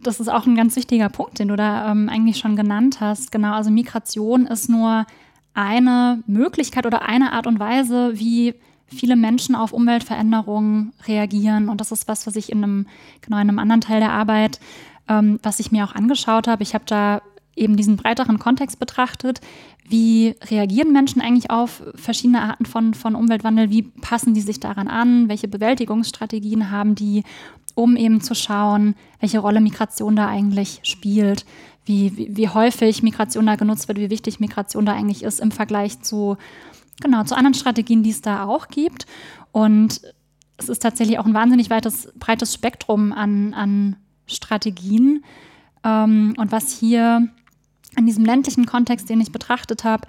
[0.00, 3.32] das ist auch ein ganz wichtiger Punkt, den du da ähm, eigentlich schon genannt hast.
[3.32, 5.06] Genau, also Migration ist nur
[5.52, 8.54] eine Möglichkeit oder eine Art und Weise, wie
[8.86, 11.68] viele Menschen auf Umweltveränderungen reagieren.
[11.68, 12.86] Und das ist was, was ich in einem,
[13.20, 14.60] genau in einem anderen Teil der Arbeit,
[15.08, 16.62] ähm, was ich mir auch angeschaut habe.
[16.62, 17.22] Ich habe da
[17.56, 19.40] eben diesen breiteren Kontext betrachtet.
[19.88, 23.70] Wie reagieren Menschen eigentlich auf verschiedene Arten von, von Umweltwandel?
[23.70, 25.28] Wie passen die sich daran an?
[25.28, 27.24] Welche Bewältigungsstrategien haben die?
[27.74, 31.44] um eben zu schauen, welche Rolle Migration da eigentlich spielt,
[31.84, 35.50] wie, wie, wie, häufig Migration da genutzt wird, wie wichtig Migration da eigentlich ist im
[35.50, 36.36] Vergleich zu,
[37.00, 39.06] genau, zu anderen Strategien, die es da auch gibt.
[39.52, 40.00] Und
[40.58, 43.96] es ist tatsächlich auch ein wahnsinnig weites, breites Spektrum an, an
[44.30, 45.24] Strategien.
[45.84, 47.28] Ähm, und was hier
[47.96, 50.06] in diesem ländlichen Kontext, den ich betrachtet habe,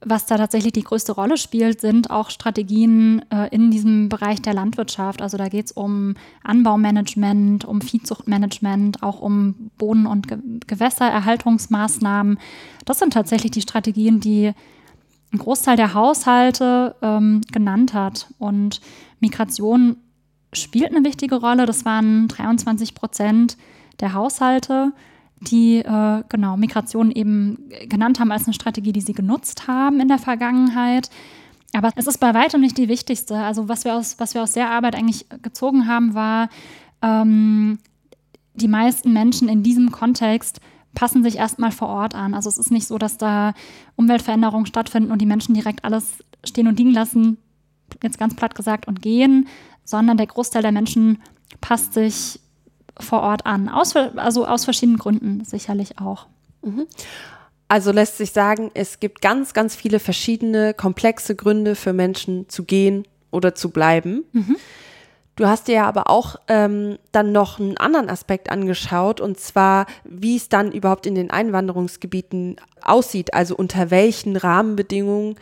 [0.00, 4.54] was da tatsächlich die größte Rolle spielt, sind auch Strategien äh, in diesem Bereich der
[4.54, 5.20] Landwirtschaft.
[5.20, 12.38] Also da geht es um Anbaumanagement, um Viehzuchtmanagement, auch um Boden- und Ge Gewässererhaltungsmaßnahmen.
[12.84, 14.52] Das sind tatsächlich die Strategien, die
[15.32, 18.32] ein Großteil der Haushalte ähm, genannt hat.
[18.38, 18.80] Und
[19.18, 19.96] Migration
[20.52, 21.66] spielt eine wichtige Rolle.
[21.66, 23.56] Das waren 23 Prozent
[24.00, 24.92] der Haushalte
[25.40, 30.08] die äh, genau Migration eben genannt haben als eine Strategie, die sie genutzt haben in
[30.08, 31.10] der Vergangenheit.
[31.74, 33.36] Aber es ist bei weitem nicht die wichtigste.
[33.36, 36.48] Also was wir aus, was wir aus der Arbeit eigentlich gezogen haben, war,
[37.02, 37.78] ähm,
[38.54, 40.60] die meisten Menschen in diesem Kontext
[40.94, 42.34] passen sich erstmal vor Ort an.
[42.34, 43.54] Also es ist nicht so, dass da
[43.96, 47.36] Umweltveränderungen stattfinden und die Menschen direkt alles stehen und liegen lassen,
[48.02, 49.46] jetzt ganz platt gesagt, und gehen,
[49.88, 51.22] sondern der Großteil der Menschen
[51.62, 52.40] passt sich
[53.00, 53.70] vor Ort an.
[53.70, 56.26] Aus, also aus verschiedenen Gründen sicherlich auch.
[56.60, 56.86] Mhm.
[57.68, 62.64] Also lässt sich sagen, es gibt ganz, ganz viele verschiedene komplexe Gründe für Menschen zu
[62.64, 64.24] gehen oder zu bleiben.
[64.32, 64.56] Mhm.
[65.36, 69.86] Du hast dir ja aber auch ähm, dann noch einen anderen Aspekt angeschaut, und zwar,
[70.04, 73.32] wie es dann überhaupt in den Einwanderungsgebieten aussieht.
[73.32, 75.36] Also unter welchen Rahmenbedingungen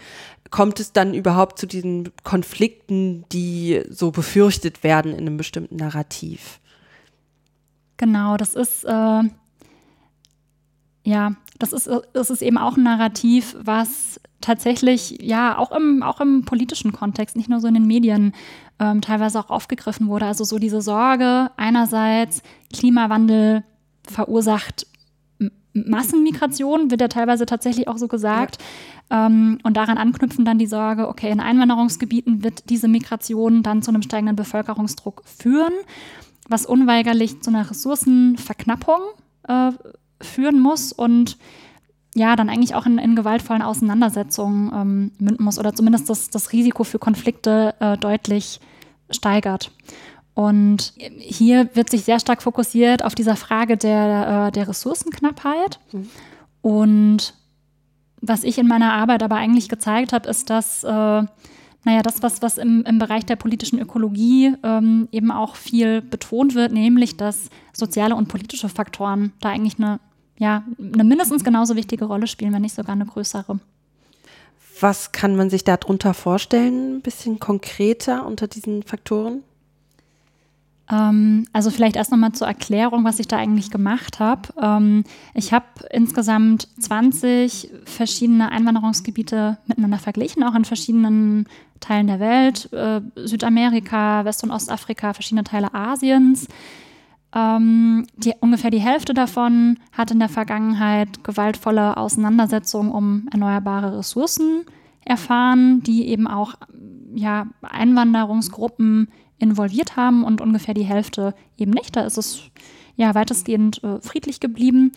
[0.50, 6.60] kommt es dann überhaupt zu diesen Konflikten, die so befürchtet werden in einem bestimmten Narrativ?
[7.96, 9.22] Genau, das ist äh,
[11.06, 16.20] ja, das ist, das ist eben auch ein Narrativ, was tatsächlich ja auch im, auch
[16.20, 18.32] im politischen Kontext, nicht nur so in den Medien,
[18.80, 20.26] ähm, teilweise auch aufgegriffen wurde.
[20.26, 22.42] Also so diese Sorge einerseits,
[22.74, 23.62] Klimawandel
[24.02, 24.88] verursacht
[25.84, 28.58] Massenmigration, wird ja teilweise tatsächlich auch so gesagt.
[29.10, 29.26] Ja.
[29.26, 33.90] Ähm, und daran anknüpfen dann die Sorge, okay, in Einwanderungsgebieten wird diese Migration dann zu
[33.90, 35.72] einem steigenden Bevölkerungsdruck führen,
[36.48, 39.00] was unweigerlich zu einer Ressourcenverknappung
[39.48, 39.70] äh,
[40.20, 41.36] führen muss und
[42.14, 46.52] ja, dann eigentlich auch in, in gewaltvollen Auseinandersetzungen ähm, münden muss oder zumindest das, das
[46.52, 48.58] Risiko für Konflikte äh, deutlich
[49.10, 49.70] steigert.
[50.36, 55.80] Und hier wird sich sehr stark fokussiert auf dieser Frage der, äh, der Ressourcenknappheit.
[55.90, 56.08] Mhm.
[56.62, 57.34] Und
[58.20, 62.42] was ich in meiner Arbeit aber eigentlich gezeigt habe, ist, dass, äh, naja, das, was,
[62.42, 67.48] was im, im Bereich der politischen Ökologie ähm, eben auch viel betont wird, nämlich, dass
[67.72, 69.98] soziale und politische Faktoren da eigentlich eine
[70.38, 73.58] ja, eine mindestens genauso wichtige Rolle spielen, wenn nicht sogar eine größere.
[74.80, 79.42] Was kann man sich darunter vorstellen, ein bisschen konkreter unter diesen Faktoren?
[80.90, 84.48] Ähm, also vielleicht erst nochmal zur Erklärung, was ich da eigentlich gemacht habe.
[84.60, 91.46] Ähm, ich habe insgesamt 20 verschiedene Einwanderungsgebiete miteinander verglichen, auch in verschiedenen
[91.80, 96.46] Teilen der Welt, äh, Südamerika, West- und Ostafrika, verschiedene Teile Asiens.
[97.34, 104.64] Ähm, die, ungefähr die Hälfte davon hat in der Vergangenheit gewaltvolle Auseinandersetzungen um erneuerbare Ressourcen
[105.04, 106.54] erfahren, die eben auch
[107.14, 111.96] ja, Einwanderungsgruppen involviert haben und ungefähr die Hälfte eben nicht.
[111.96, 112.42] Da ist es
[112.96, 114.92] ja weitestgehend äh, friedlich geblieben.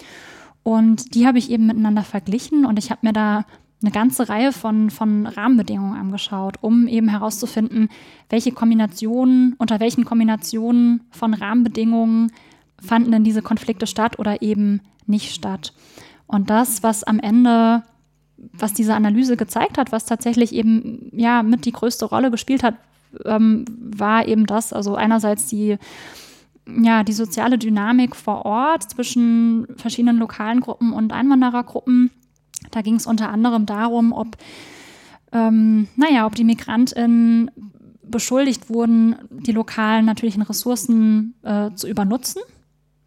[0.63, 3.45] Und die habe ich eben miteinander verglichen und ich habe mir da
[3.82, 7.89] eine ganze Reihe von, von Rahmenbedingungen angeschaut, um eben herauszufinden,
[8.30, 12.32] welche Kombinationen, unter welchen Kombinationen von Rahmenbedingungen
[12.82, 15.73] fanden denn diese Konflikte statt oder eben nicht statt.
[16.28, 17.84] Und das, was am Ende,
[18.38, 22.75] was diese Analyse gezeigt hat, was tatsächlich eben ja mit die größte Rolle gespielt hat,
[23.26, 25.78] ähm, war eben das, also einerseits die
[26.84, 32.12] ja, die soziale Dynamik vor Ort zwischen verschiedenen lokalen Gruppen und Einwanderergruppen
[32.72, 34.38] da ging es unter anderem darum, ob,
[35.32, 37.52] ähm, naja, ob die MigrantInnen
[38.04, 42.41] beschuldigt wurden, die lokalen natürlichen Ressourcen äh, zu übernutzen,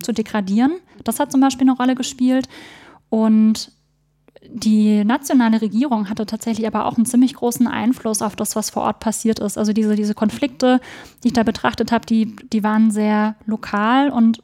[0.03, 0.73] zu degradieren.
[1.05, 2.49] Das hat zum Beispiel eine Rolle gespielt.
[3.09, 3.73] Und
[4.49, 8.83] die nationale Regierung hatte tatsächlich aber auch einen ziemlich großen Einfluss auf das, was vor
[8.83, 9.57] Ort passiert ist.
[9.57, 10.81] Also diese, diese Konflikte,
[11.23, 14.43] die ich da betrachtet habe, die, die waren sehr lokal und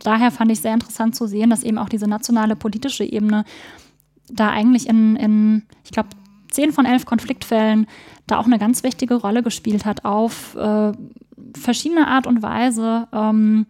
[0.00, 3.44] daher fand ich sehr interessant zu sehen, dass eben auch diese nationale politische Ebene
[4.28, 6.10] da eigentlich in, in ich glaube,
[6.50, 7.86] zehn von elf Konfliktfällen
[8.26, 10.92] da auch eine ganz wichtige Rolle gespielt hat auf äh,
[11.56, 13.08] verschiedene Art und Weise.
[13.12, 13.66] Ähm,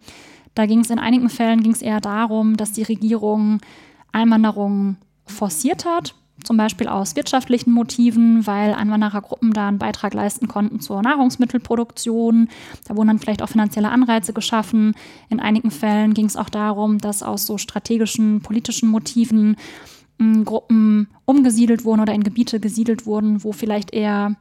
[0.55, 3.59] da ging es in einigen Fällen ging es eher darum, dass die Regierung
[4.11, 10.79] Einwanderung forciert hat, zum Beispiel aus wirtschaftlichen Motiven, weil Einwanderergruppen da einen Beitrag leisten konnten
[10.79, 12.49] zur Nahrungsmittelproduktion.
[12.87, 14.95] Da wurden dann vielleicht auch finanzielle Anreize geschaffen.
[15.29, 19.55] In einigen Fällen ging es auch darum, dass aus so strategischen, politischen Motiven
[20.45, 24.35] Gruppen umgesiedelt wurden oder in Gebiete gesiedelt wurden, wo vielleicht eher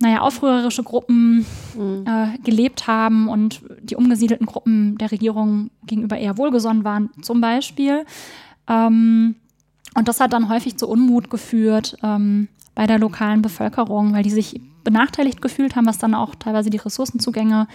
[0.00, 1.44] naja, aufrührerische Gruppen
[1.76, 2.04] mhm.
[2.06, 8.06] äh, gelebt haben und die umgesiedelten Gruppen der Regierung gegenüber eher wohlgesonnen waren, zum Beispiel.
[8.66, 9.36] Ähm,
[9.94, 14.30] und das hat dann häufig zu Unmut geführt ähm, bei der lokalen Bevölkerung, weil die
[14.30, 17.66] sich benachteiligt gefühlt haben, was dann auch teilweise die Ressourcenzugänge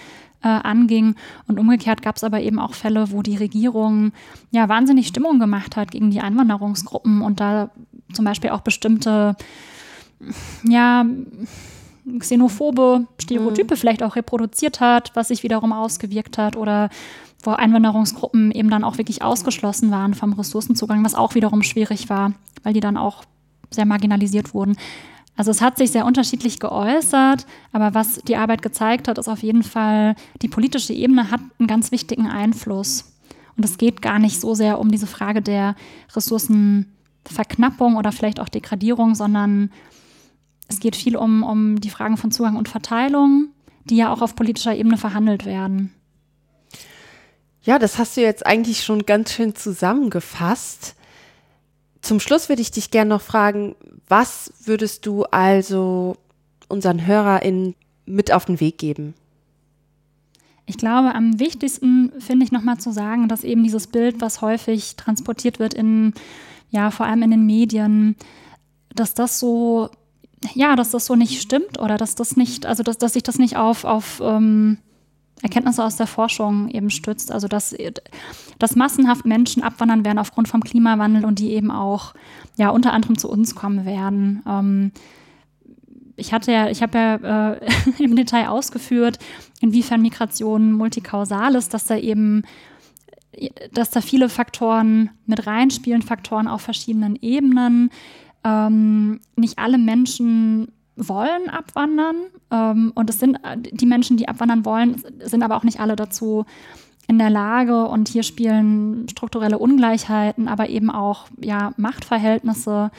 [0.44, 1.16] äh, anging.
[1.48, 4.12] Und umgekehrt gab es aber eben auch Fälle, wo die Regierung
[4.52, 7.70] ja wahnsinnig Stimmung gemacht hat gegen die Einwanderungsgruppen und da
[8.14, 9.36] zum Beispiel auch bestimmte
[10.64, 11.06] ja
[12.20, 13.78] xenophobe Stereotype mhm.
[13.78, 16.90] vielleicht auch reproduziert hat, was sich wiederum ausgewirkt hat oder
[17.46, 22.34] wo Einwanderungsgruppen eben dann auch wirklich ausgeschlossen waren vom Ressourcenzugang, was auch wiederum schwierig war,
[22.64, 23.24] weil die dann auch
[23.70, 24.76] sehr marginalisiert wurden.
[25.38, 29.44] Also es hat sich sehr unterschiedlich geäußert, aber was die Arbeit gezeigt hat, ist auf
[29.44, 33.12] jeden Fall, die politische Ebene hat einen ganz wichtigen Einfluss.
[33.58, 35.76] Und es geht gar nicht so sehr um diese Frage der
[36.14, 39.72] Ressourcenverknappung oder vielleicht auch Degradierung, sondern
[40.68, 43.50] es geht viel um, um die Fragen von Zugang und Verteilung,
[43.86, 45.95] die ja auch auf politischer Ebene verhandelt werden.
[47.66, 50.96] Ja, das hast du jetzt eigentlich schon ganz schön zusammengefasst.
[52.02, 53.76] Zum Schluss würde ich dich gerne noch fragen,
[54.08, 56.16] was würdest du also
[56.70, 57.74] unseren HörerInnen
[58.06, 59.16] mit auf den Weg geben?
[60.68, 64.96] Ich glaube, am wichtigsten finde ich nochmal zu sagen, dass eben dieses Bild, was häufig
[64.96, 66.14] transportiert wird in,
[66.70, 68.16] ja, vor allem in den Medien,
[68.94, 69.90] dass das so,
[70.54, 73.40] ja, dass das so nicht stimmt oder dass das nicht, also dass, dass sich das
[73.40, 74.78] nicht auf, auf ähm,
[75.42, 77.32] Erkenntnisse aus der Forschung eben stützt.
[77.32, 77.76] Also dass,
[78.60, 82.14] dass massenhaft Menschen abwandern werden aufgrund vom Klimawandel und die eben auch
[82.58, 84.42] ja unter anderem zu uns kommen werden.
[84.48, 84.92] Ähm,
[86.18, 87.60] ich hatte ja, ich habe ja äh,
[88.04, 89.20] im Detail ausgeführt,
[89.60, 92.44] inwiefern Migration multikausal ist, dass da eben
[93.74, 97.90] dass da viele Faktoren mit reinspielen, Faktoren auf verschiedenen Ebenen.
[98.46, 102.16] Ähm, nicht alle Menschen wollen abwandern
[102.50, 103.40] und es sind
[103.72, 106.46] die Menschen, die abwandern wollen, sind aber auch nicht alle dazu
[107.08, 112.92] in der Lage und hier spielen strukturelle Ungleichheiten, aber eben auch ja, Machtverhältnisse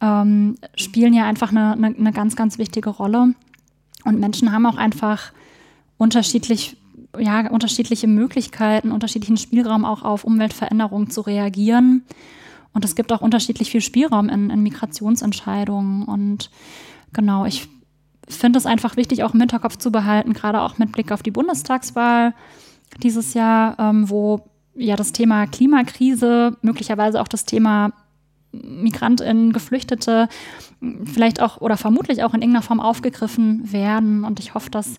[0.00, 3.34] ähm, spielen ja einfach eine, eine, eine ganz, ganz wichtige Rolle.
[4.04, 5.32] Und Menschen haben auch einfach
[5.98, 6.76] unterschiedlich
[7.18, 12.04] ja, unterschiedliche Möglichkeiten, unterschiedlichen Spielraum auch auf Umweltveränderungen zu reagieren.
[12.72, 16.04] Und es gibt auch unterschiedlich viel Spielraum in, in Migrationsentscheidungen.
[16.04, 16.50] Und
[17.12, 17.68] genau, ich
[18.28, 21.30] finde es einfach wichtig, auch im Hinterkopf zu behalten, gerade auch mit Blick auf die
[21.30, 22.34] Bundestagswahl
[23.02, 24.40] dieses Jahr, ähm, wo
[24.74, 27.92] ja das Thema Klimakrise, möglicherweise auch das Thema
[28.52, 30.28] Migrantinnen, Geflüchtete
[31.04, 34.24] vielleicht auch oder vermutlich auch in irgendeiner Form aufgegriffen werden.
[34.24, 34.96] Und ich hoffe, dass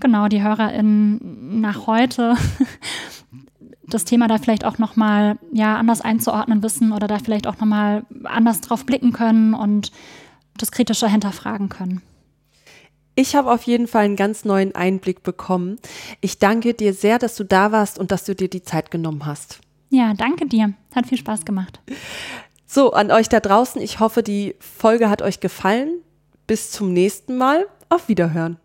[0.00, 2.34] genau die HörerInnen nach heute
[3.86, 8.04] das Thema da vielleicht auch nochmal ja, anders einzuordnen wissen oder da vielleicht auch nochmal
[8.24, 9.92] anders drauf blicken können und
[10.56, 12.02] das kritischer hinterfragen können.
[13.14, 15.78] Ich habe auf jeden Fall einen ganz neuen Einblick bekommen.
[16.20, 19.26] Ich danke dir sehr, dass du da warst und dass du dir die Zeit genommen
[19.26, 19.60] hast.
[19.90, 20.74] Ja, danke dir.
[20.94, 21.80] Hat viel Spaß gemacht.
[22.66, 25.98] So, an euch da draußen, ich hoffe, die Folge hat euch gefallen.
[26.46, 27.66] Bis zum nächsten Mal.
[27.88, 28.58] Auf Wiederhören.